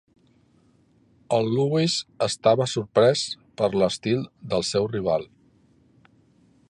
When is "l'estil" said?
3.83-4.27